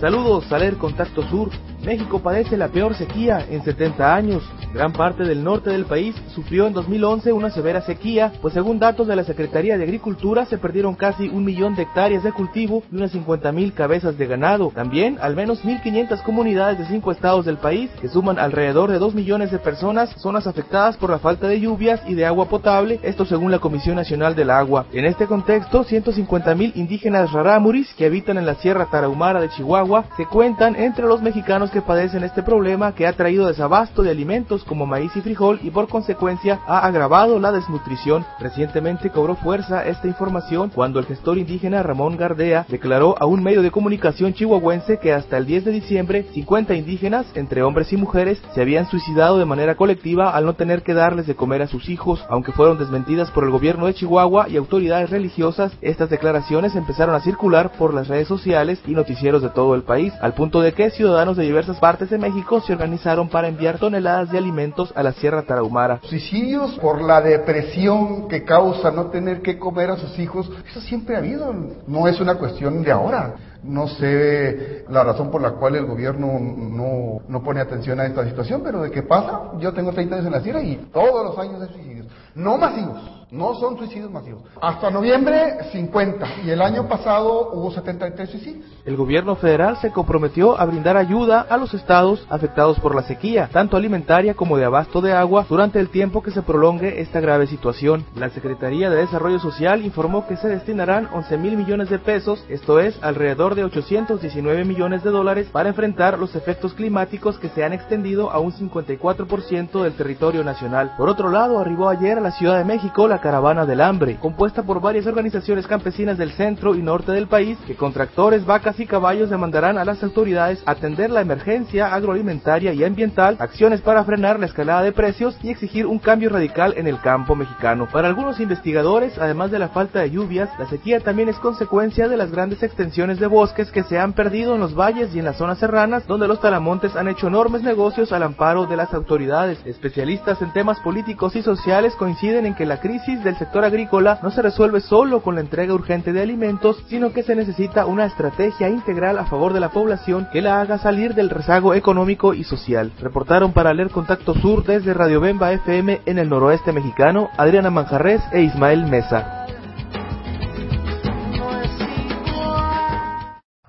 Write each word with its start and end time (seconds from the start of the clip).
Saludos, 0.00 0.46
Saler 0.46 0.76
Contacto 0.78 1.22
Sur. 1.28 1.50
México 1.84 2.20
padece 2.20 2.56
la 2.56 2.68
peor 2.68 2.94
sequía 2.94 3.44
en 3.50 3.62
70 3.62 4.14
años. 4.14 4.42
Gran 4.72 4.92
parte 4.92 5.24
del 5.24 5.42
norte 5.42 5.70
del 5.70 5.84
país 5.84 6.14
sufrió 6.32 6.68
en 6.68 6.72
2011 6.72 7.32
una 7.32 7.50
severa 7.50 7.82
sequía, 7.82 8.32
pues 8.40 8.54
según 8.54 8.78
datos 8.78 9.08
de 9.08 9.16
la 9.16 9.24
Secretaría 9.24 9.76
de 9.76 9.82
Agricultura 9.82 10.46
se 10.46 10.58
perdieron 10.58 10.94
casi 10.94 11.28
un 11.28 11.44
millón 11.44 11.74
de 11.74 11.82
hectáreas 11.82 12.22
de 12.22 12.30
cultivo 12.32 12.84
y 12.92 12.96
unas 12.96 13.10
50 13.10 13.50
mil 13.50 13.72
cabezas 13.72 14.16
de 14.16 14.26
ganado. 14.28 14.70
También 14.72 15.18
al 15.20 15.34
menos 15.34 15.64
1.500 15.64 16.22
comunidades 16.22 16.78
de 16.78 16.86
cinco 16.86 17.10
estados 17.10 17.46
del 17.46 17.56
país, 17.56 17.90
que 18.00 18.08
suman 18.08 18.38
alrededor 18.38 18.92
de 18.92 19.00
2 19.00 19.12
millones 19.12 19.50
de 19.50 19.58
personas, 19.58 20.10
son 20.18 20.34
las 20.34 20.46
afectadas 20.46 20.96
por 20.96 21.10
la 21.10 21.18
falta 21.18 21.48
de 21.48 21.60
lluvias 21.60 22.00
y 22.06 22.14
de 22.14 22.26
agua 22.26 22.48
potable, 22.48 23.00
esto 23.02 23.24
según 23.24 23.50
la 23.50 23.58
Comisión 23.58 23.96
Nacional 23.96 24.36
del 24.36 24.50
Agua. 24.50 24.86
En 24.92 25.04
este 25.04 25.26
contexto, 25.26 25.82
150 25.82 26.54
mil 26.54 26.72
indígenas 26.76 27.32
rarámuris 27.32 27.92
que 27.94 28.06
habitan 28.06 28.38
en 28.38 28.46
la 28.46 28.54
Sierra 28.54 28.86
Tarahumara 28.88 29.40
de 29.40 29.48
Chihuahua 29.48 30.04
se 30.16 30.26
cuentan 30.26 30.76
entre 30.76 31.06
los 31.06 31.22
mexicanos 31.22 31.72
que 31.72 31.82
padecen 31.82 32.22
este 32.22 32.44
problema 32.44 32.94
que 32.94 33.08
ha 33.08 33.12
traído 33.14 33.48
desabasto 33.48 34.02
de 34.02 34.10
alimentos 34.10 34.59
como 34.64 34.86
maíz 34.86 35.14
y 35.16 35.20
frijol 35.20 35.60
y 35.62 35.70
por 35.70 35.88
consecuencia 35.88 36.60
ha 36.66 36.78
agravado 36.86 37.38
la 37.38 37.52
desnutrición. 37.52 38.24
Recientemente 38.38 39.10
cobró 39.10 39.34
fuerza 39.34 39.84
esta 39.86 40.06
información 40.06 40.70
cuando 40.74 40.98
el 40.98 41.06
gestor 41.06 41.38
indígena 41.38 41.82
Ramón 41.82 42.16
Gardea 42.16 42.66
declaró 42.68 43.14
a 43.18 43.26
un 43.26 43.42
medio 43.42 43.62
de 43.62 43.70
comunicación 43.70 44.32
chihuahuense 44.34 44.98
que 44.98 45.12
hasta 45.12 45.36
el 45.36 45.46
10 45.46 45.64
de 45.64 45.72
diciembre 45.72 46.26
50 46.32 46.74
indígenas, 46.74 47.26
entre 47.34 47.62
hombres 47.62 47.92
y 47.92 47.96
mujeres, 47.96 48.42
se 48.54 48.60
habían 48.60 48.86
suicidado 48.86 49.38
de 49.38 49.44
manera 49.44 49.74
colectiva 49.74 50.30
al 50.30 50.44
no 50.44 50.54
tener 50.54 50.82
que 50.82 50.94
darles 50.94 51.26
de 51.26 51.36
comer 51.36 51.62
a 51.62 51.66
sus 51.66 51.88
hijos, 51.88 52.24
aunque 52.28 52.52
fueron 52.52 52.78
desmentidas 52.78 53.30
por 53.30 53.44
el 53.44 53.50
gobierno 53.50 53.86
de 53.86 53.94
Chihuahua 53.94 54.48
y 54.48 54.56
autoridades 54.56 55.10
religiosas. 55.10 55.72
Estas 55.80 56.10
declaraciones 56.10 56.76
empezaron 56.76 57.14
a 57.14 57.20
circular 57.20 57.72
por 57.72 57.94
las 57.94 58.08
redes 58.08 58.28
sociales 58.28 58.80
y 58.86 58.92
noticieros 58.92 59.42
de 59.42 59.48
todo 59.48 59.74
el 59.74 59.82
país, 59.82 60.12
al 60.20 60.34
punto 60.34 60.60
de 60.60 60.72
que 60.72 60.90
ciudadanos 60.90 61.36
de 61.36 61.44
diversas 61.44 61.78
partes 61.78 62.10
de 62.10 62.18
México 62.18 62.60
se 62.60 62.72
organizaron 62.72 63.28
para 63.28 63.48
enviar 63.48 63.78
toneladas 63.78 64.30
de 64.30 64.38
alimentos 64.38 64.49
a 64.94 65.02
la 65.02 65.12
Sierra 65.12 65.42
Tarahumara. 65.42 66.00
Suicidios 66.02 66.76
por 66.80 67.00
la 67.02 67.20
depresión 67.20 68.26
que 68.26 68.44
causa 68.44 68.90
no 68.90 69.06
tener 69.06 69.42
que 69.42 69.58
comer 69.58 69.90
a 69.90 69.96
sus 69.96 70.18
hijos, 70.18 70.50
eso 70.68 70.80
siempre 70.80 71.14
ha 71.14 71.18
habido, 71.18 71.54
no 71.86 72.08
es 72.08 72.20
una 72.20 72.34
cuestión 72.34 72.82
de 72.82 72.90
ahora. 72.90 73.34
No 73.62 73.86
sé 73.86 74.84
la 74.88 75.04
razón 75.04 75.30
por 75.30 75.40
la 75.40 75.52
cual 75.52 75.76
el 75.76 75.84
gobierno 75.84 76.38
no, 76.40 77.20
no 77.28 77.42
pone 77.42 77.60
atención 77.60 78.00
a 78.00 78.06
esta 78.06 78.24
situación, 78.24 78.62
pero 78.64 78.82
de 78.82 78.90
qué 78.90 79.02
pasa, 79.02 79.52
yo 79.58 79.72
tengo 79.72 79.92
30 79.92 80.14
años 80.16 80.26
en 80.26 80.32
la 80.32 80.40
Sierra 80.40 80.62
y 80.62 80.76
todos 80.92 81.24
los 81.24 81.38
años 81.38 81.60
hay 81.62 81.68
suicidios, 81.68 82.06
no 82.34 82.56
masivos, 82.56 83.19
no 83.30 83.54
son 83.54 83.78
suicidios 83.78 84.10
masivos. 84.10 84.42
Hasta 84.60 84.90
noviembre 84.90 85.58
50 85.72 86.42
y 86.44 86.50
el 86.50 86.60
año 86.60 86.88
pasado 86.88 87.50
hubo 87.52 87.70
73 87.70 88.28
suicidios. 88.28 88.66
El 88.84 88.96
gobierno 88.96 89.36
federal 89.36 89.76
se 89.76 89.90
comprometió 89.90 90.58
a 90.58 90.64
brindar 90.64 90.96
ayuda 90.96 91.46
a 91.48 91.56
los 91.56 91.74
estados 91.74 92.26
afectados 92.28 92.80
por 92.80 92.94
la 92.94 93.02
sequía, 93.02 93.48
tanto 93.52 93.76
alimentaria 93.76 94.34
como 94.34 94.56
de 94.56 94.64
abasto 94.64 95.00
de 95.00 95.12
agua, 95.12 95.46
durante 95.48 95.78
el 95.78 95.90
tiempo 95.90 96.22
que 96.22 96.30
se 96.30 96.42
prolongue 96.42 97.00
esta 97.00 97.20
grave 97.20 97.46
situación. 97.46 98.04
La 98.14 98.30
Secretaría 98.30 98.90
de 98.90 98.96
Desarrollo 98.96 99.38
Social 99.38 99.84
informó 99.84 100.26
que 100.26 100.36
se 100.36 100.48
destinarán 100.48 101.08
11 101.12 101.38
mil 101.38 101.56
millones 101.56 101.90
de 101.90 101.98
pesos, 101.98 102.44
esto 102.48 102.80
es 102.80 102.98
alrededor 103.02 103.54
de 103.54 103.64
819 103.64 104.64
millones 104.64 105.04
de 105.04 105.10
dólares, 105.10 105.48
para 105.52 105.68
enfrentar 105.68 106.18
los 106.18 106.34
efectos 106.34 106.74
climáticos 106.74 107.38
que 107.38 107.48
se 107.50 107.64
han 107.64 107.72
extendido 107.72 108.30
a 108.30 108.40
un 108.40 108.52
54% 108.52 109.82
del 109.82 109.94
territorio 109.94 110.42
nacional. 110.42 110.94
Por 110.96 111.08
otro 111.08 111.30
lado, 111.30 111.58
arribó 111.58 111.88
ayer 111.88 112.18
a 112.18 112.22
la 112.22 112.32
Ciudad 112.32 112.58
de 112.58 112.64
México 112.64 113.06
la 113.06 113.19
Caravana 113.20 113.66
del 113.66 113.80
Hambre, 113.80 114.18
compuesta 114.20 114.62
por 114.62 114.80
varias 114.80 115.06
organizaciones 115.06 115.66
campesinas 115.66 116.18
del 116.18 116.32
centro 116.32 116.74
y 116.74 116.82
norte 116.82 117.12
del 117.12 117.28
país, 117.28 117.58
que 117.66 117.76
con 117.76 117.92
tractores, 117.92 118.44
vacas 118.44 118.80
y 118.80 118.86
caballos 118.86 119.30
demandarán 119.30 119.78
a 119.78 119.84
las 119.84 120.02
autoridades 120.02 120.62
atender 120.66 121.10
la 121.10 121.20
emergencia 121.20 121.94
agroalimentaria 121.94 122.72
y 122.72 122.84
ambiental, 122.84 123.36
acciones 123.38 123.80
para 123.80 124.04
frenar 124.04 124.40
la 124.40 124.46
escalada 124.46 124.82
de 124.82 124.92
precios 124.92 125.36
y 125.42 125.50
exigir 125.50 125.86
un 125.86 125.98
cambio 125.98 126.30
radical 126.30 126.74
en 126.76 126.86
el 126.86 127.00
campo 127.00 127.34
mexicano. 127.34 127.86
Para 127.90 128.08
algunos 128.08 128.40
investigadores, 128.40 129.18
además 129.18 129.50
de 129.50 129.58
la 129.58 129.68
falta 129.68 130.00
de 130.00 130.10
lluvias, 130.10 130.50
la 130.58 130.66
sequía 130.66 131.00
también 131.00 131.28
es 131.28 131.36
consecuencia 131.36 132.08
de 132.08 132.16
las 132.16 132.30
grandes 132.30 132.62
extensiones 132.62 133.20
de 133.20 133.26
bosques 133.26 133.70
que 133.70 133.82
se 133.82 133.98
han 133.98 134.12
perdido 134.12 134.54
en 134.54 134.60
los 134.60 134.74
valles 134.74 135.14
y 135.14 135.18
en 135.18 135.24
las 135.24 135.36
zonas 135.36 135.58
serranas, 135.58 136.06
donde 136.06 136.28
los 136.28 136.40
talamontes 136.40 136.96
han 136.96 137.08
hecho 137.08 137.28
enormes 137.28 137.62
negocios 137.62 138.12
al 138.12 138.22
amparo 138.22 138.66
de 138.66 138.76
las 138.76 138.92
autoridades. 138.94 139.58
Especialistas 139.64 140.40
en 140.42 140.52
temas 140.52 140.80
políticos 140.80 141.36
y 141.36 141.42
sociales 141.42 141.94
coinciden 141.96 142.46
en 142.46 142.54
que 142.54 142.66
la 142.66 142.80
crisis 143.10 143.24
del 143.24 143.36
sector 143.36 143.64
agrícola 143.64 144.20
no 144.22 144.30
se 144.30 144.40
resuelve 144.40 144.80
solo 144.80 145.20
con 145.20 145.34
la 145.34 145.40
entrega 145.40 145.74
urgente 145.74 146.12
de 146.12 146.22
alimentos, 146.22 146.80
sino 146.86 147.12
que 147.12 147.24
se 147.24 147.34
necesita 147.34 147.86
una 147.86 148.04
estrategia 148.04 148.68
integral 148.68 149.18
a 149.18 149.24
favor 149.24 149.52
de 149.52 149.58
la 149.58 149.70
población 149.70 150.28
que 150.32 150.40
la 150.40 150.60
haga 150.60 150.78
salir 150.78 151.14
del 151.14 151.28
rezago 151.28 151.74
económico 151.74 152.34
y 152.34 152.44
social. 152.44 152.92
Reportaron 153.00 153.52
para 153.52 153.74
leer 153.74 153.90
Contacto 153.90 154.34
Sur 154.34 154.64
desde 154.64 154.94
Radio 154.94 155.20
Bemba 155.20 155.52
FM 155.52 156.02
en 156.06 156.18
el 156.18 156.28
noroeste 156.28 156.72
mexicano, 156.72 157.30
Adriana 157.36 157.70
Manjarres 157.70 158.22
e 158.32 158.42
Ismael 158.42 158.86
Mesa. 158.86 159.46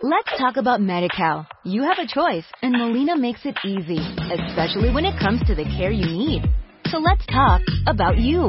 Let's 0.00 0.38
talk 0.38 0.58
about 0.58 0.80
MediCal. 0.80 1.46
You 1.64 1.82
have 1.82 1.98
a 1.98 2.06
choice, 2.06 2.46
and 2.62 2.72
Molina 2.76 3.16
makes 3.16 3.40
it 3.44 3.56
easy, 3.64 3.98
especially 4.30 4.92
when 4.92 5.04
it 5.04 5.18
comes 5.18 5.40
to 5.46 5.54
the 5.56 5.64
care 5.64 5.90
you 5.90 6.06
need. 6.06 6.42
So 6.90 6.98
let's 6.98 7.24
talk 7.26 7.62
about 7.86 8.18
you, 8.18 8.48